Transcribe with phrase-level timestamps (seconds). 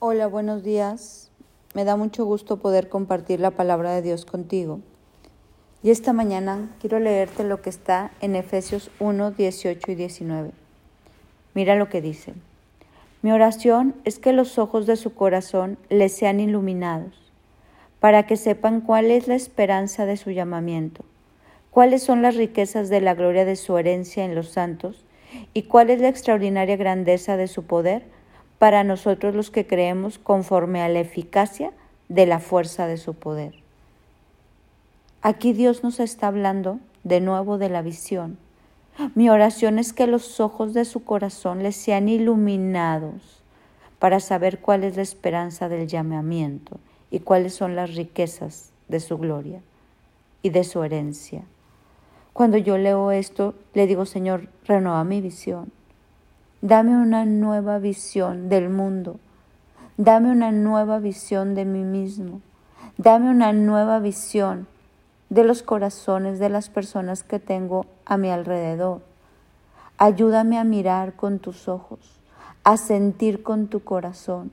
[0.00, 1.28] Hola, buenos días.
[1.74, 4.78] Me da mucho gusto poder compartir la palabra de Dios contigo.
[5.82, 10.52] Y esta mañana quiero leerte lo que está en Efesios 1, 18 y 19.
[11.52, 12.34] Mira lo que dice.
[13.22, 17.20] Mi oración es que los ojos de su corazón les sean iluminados,
[17.98, 21.04] para que sepan cuál es la esperanza de su llamamiento,
[21.72, 25.04] cuáles son las riquezas de la gloria de su herencia en los santos,
[25.54, 28.16] y cuál es la extraordinaria grandeza de su poder
[28.58, 31.72] para nosotros los que creemos conforme a la eficacia
[32.08, 33.54] de la fuerza de su poder.
[35.22, 38.38] Aquí Dios nos está hablando de nuevo de la visión.
[39.14, 43.42] Mi oración es que los ojos de su corazón les sean iluminados
[43.98, 46.78] para saber cuál es la esperanza del llamamiento
[47.10, 49.60] y cuáles son las riquezas de su gloria
[50.42, 51.42] y de su herencia.
[52.32, 55.72] Cuando yo leo esto, le digo, Señor, renueva mi visión.
[56.60, 59.20] Dame una nueva visión del mundo.
[59.96, 62.40] Dame una nueva visión de mí mismo.
[62.96, 64.66] Dame una nueva visión
[65.30, 69.02] de los corazones de las personas que tengo a mi alrededor.
[69.98, 72.00] Ayúdame a mirar con tus ojos,
[72.64, 74.50] a sentir con tu corazón.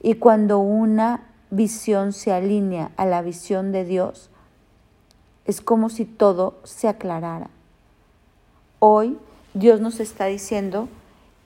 [0.00, 4.30] Y cuando una visión se alinea a la visión de Dios,
[5.46, 7.50] es como si todo se aclarara.
[8.78, 9.18] Hoy
[9.54, 10.88] Dios nos está diciendo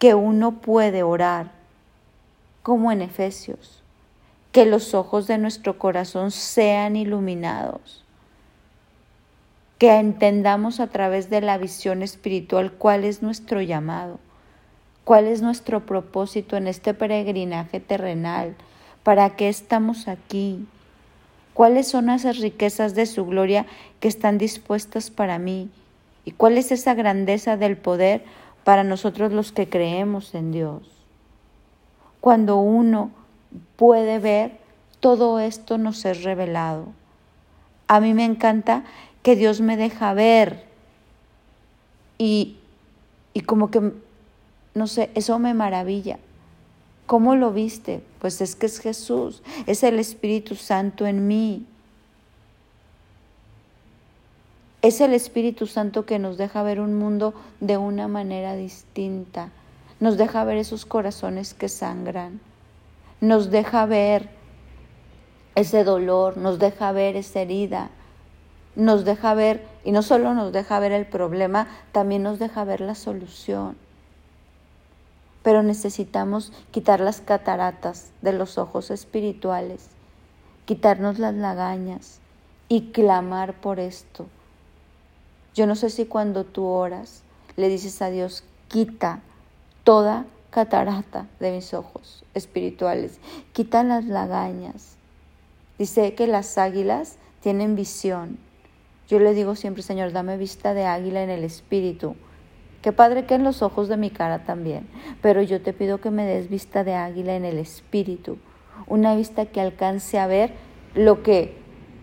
[0.02, 1.52] que uno puede orar
[2.64, 3.84] como en Efesios,
[4.50, 8.02] que los ojos de nuestro corazón sean iluminados,
[9.78, 14.18] que entendamos a través de la visión espiritual cuál es nuestro llamado,
[15.04, 18.56] cuál es nuestro propósito en este peregrinaje terrenal,
[19.04, 20.66] para qué estamos aquí,
[21.54, 23.66] cuáles son esas riquezas de su gloria
[24.00, 25.70] que están dispuestas para mí
[26.24, 28.24] y cuál es esa grandeza del poder
[28.64, 30.82] para nosotros los que creemos en Dios.
[32.20, 33.10] Cuando uno
[33.76, 34.58] puede ver,
[35.00, 36.86] todo esto nos es revelado.
[37.88, 38.84] A mí me encanta
[39.22, 40.64] que Dios me deja ver
[42.18, 42.56] y,
[43.34, 43.92] y como que,
[44.74, 46.18] no sé, eso me maravilla.
[47.06, 48.02] ¿Cómo lo viste?
[48.20, 51.66] Pues es que es Jesús, es el Espíritu Santo en mí.
[54.82, 59.50] Es el Espíritu Santo que nos deja ver un mundo de una manera distinta.
[60.00, 62.40] Nos deja ver esos corazones que sangran.
[63.20, 64.28] Nos deja ver
[65.54, 67.90] ese dolor, nos deja ver esa herida.
[68.74, 72.80] Nos deja ver, y no solo nos deja ver el problema, también nos deja ver
[72.80, 73.76] la solución
[75.42, 79.88] pero necesitamos quitar las cataratas de los ojos espirituales,
[80.64, 82.20] quitarnos las lagañas
[82.68, 84.26] y clamar por esto.
[85.54, 87.22] Yo no sé si cuando tú oras
[87.56, 89.20] le dices a Dios, quita
[89.84, 93.18] toda catarata de mis ojos espirituales,
[93.52, 94.96] quita las lagañas.
[95.78, 98.38] Dice que las águilas tienen visión.
[99.08, 102.16] Yo le digo siempre, Señor, dame vista de águila en el espíritu
[102.82, 104.88] Qué padre que en los ojos de mi cara también,
[105.22, 108.38] pero yo te pido que me des vista de águila en el espíritu,
[108.88, 110.52] una vista que alcance a ver
[110.96, 111.56] lo que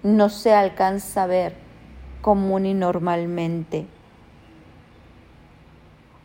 [0.04, 1.56] no se alcanza a ver
[2.22, 3.85] común y normalmente.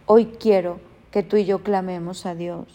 [0.07, 2.67] Hoy quiero que tú y yo clamemos a Dios.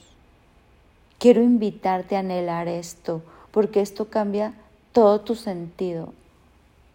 [1.17, 3.21] Quiero invitarte a anhelar esto,
[3.51, 4.53] porque esto cambia
[4.93, 6.13] todo tu sentido.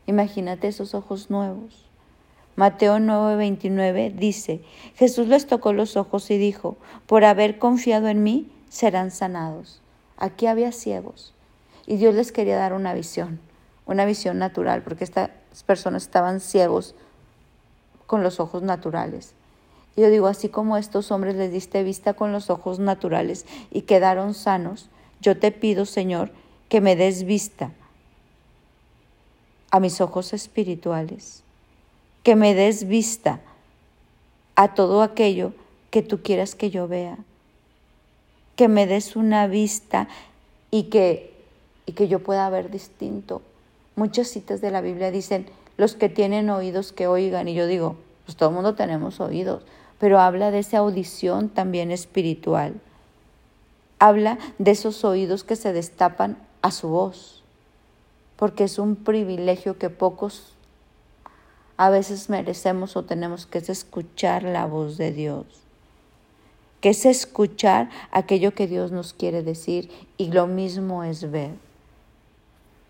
[0.07, 1.85] Imagínate esos ojos nuevos
[2.57, 4.61] Mateo 9:29 dice,
[4.95, 9.81] Jesús les tocó los ojos y dijo, por haber confiado en mí, serán sanados.
[10.17, 11.35] Aquí había ciegos
[11.85, 13.41] y Dios les quería dar una visión,
[13.87, 15.03] una visión natural, porque
[15.55, 16.97] estas personas estaban ciegos
[18.07, 19.33] con los ojos naturales.
[19.97, 24.35] Yo digo, así como estos hombres les diste vista con los ojos naturales y quedaron
[24.35, 26.33] sanos, yo te pido, Señor,
[26.69, 27.71] que me des vista
[29.71, 31.45] a mis ojos espirituales
[32.25, 33.41] que me des vista
[34.57, 35.53] a todo aquello
[35.91, 37.19] que tú quieras que yo vea,
[38.57, 40.09] que me des una vista
[40.71, 41.33] y que,
[41.87, 43.43] y que yo pueda ver distinto.
[43.97, 45.47] Muchas citas de la Biblia dicen,
[45.77, 49.65] los que tienen oídos que oigan, y yo digo, pues todo el mundo tenemos oídos,
[49.99, 52.75] pero habla de esa audición también espiritual.
[53.99, 57.43] Habla de esos oídos que se destapan a su voz,
[58.37, 60.55] porque es un privilegio que pocos
[61.77, 65.47] a veces merecemos o tenemos que escuchar la voz de Dios,
[66.81, 69.91] que es escuchar aquello que Dios nos quiere decir.
[70.17, 71.64] Y lo mismo es ver.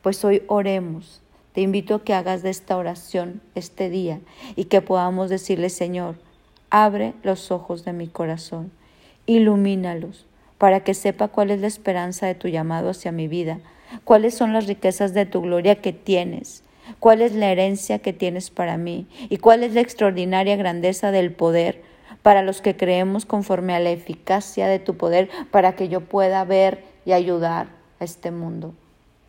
[0.04, 1.22] Pues hoy oremos.
[1.54, 4.20] Te invito a que hagas de esta oración este día
[4.54, 6.16] y que podamos decirle, Señor,
[6.68, 8.70] abre los ojos de mi corazón,
[9.24, 10.26] ilumínalos
[10.58, 13.60] para que sepa cuál es la esperanza de tu llamado hacia mi vida,
[14.04, 16.64] cuáles son las riquezas de tu gloria que tienes,
[17.00, 21.32] cuál es la herencia que tienes para mí y cuál es la extraordinaria grandeza del
[21.32, 21.80] poder
[22.20, 26.44] para los que creemos conforme a la eficacia de tu poder, para que yo pueda
[26.44, 27.68] ver y ayudar
[28.00, 28.74] a este mundo,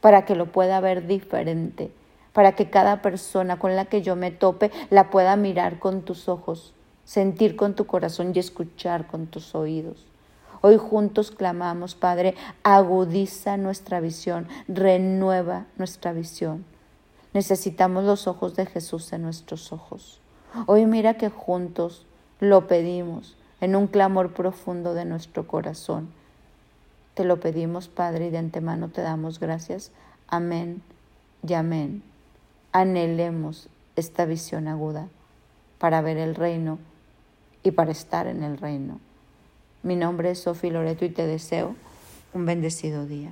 [0.06, 1.90] para que lo pueda ver diferente,
[2.32, 6.30] para que cada persona con la que yo me tope la pueda mirar con tus
[6.30, 6.76] ojos,
[7.06, 10.06] sentir con tu corazón y escuchar con tus oídos.
[10.62, 16.66] Hoy juntos clamamos, Padre, agudiza nuestra visión, renueva nuestra visión.
[17.34, 20.20] Necesitamos los ojos de Jesús en nuestros ojos.
[20.68, 22.06] Hoy mira que juntos
[22.40, 26.10] lo pedimos en un clamor profundo de nuestro corazón.
[27.16, 29.92] Te lo pedimos, Padre, y de antemano te damos gracias.
[30.28, 30.82] Amén
[31.48, 32.04] y amén.
[32.74, 35.08] Anhelemos esta visión aguda
[35.80, 36.78] para ver el reino
[37.64, 39.00] y para estar en el reino.
[39.82, 41.76] Mi nombre es Sofía Loreto y te deseo
[42.34, 43.32] un bendecido día.